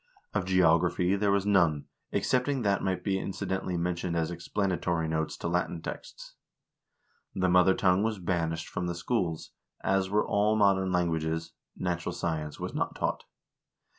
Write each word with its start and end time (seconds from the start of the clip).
Of 0.33 0.45
geography 0.45 1.15
there 1.15 1.29
was 1.31 1.45
none, 1.45 1.85
excepting 2.11 2.63
what 2.63 2.81
might 2.81 3.03
be 3.03 3.19
incidentally 3.19 3.77
mentioned 3.77 4.15
as 4.15 4.31
explanatory 4.31 5.07
notes 5.07 5.37
to 5.37 5.47
Latin 5.47 5.79
texts. 5.79 6.33
The 7.35 7.47
mother 7.47 7.75
tongue 7.75 8.01
was 8.01 8.17
banished 8.17 8.67
from 8.67 8.87
the 8.87 8.95
schools, 8.95 9.51
as 9.83 10.09
were 10.09 10.27
all 10.27 10.55
modern 10.55 10.91
languages; 10.91 11.53
natural 11.77 12.13
science 12.13 12.59
was 12.59 12.73
not 12.73 12.95
taught. 12.95 13.25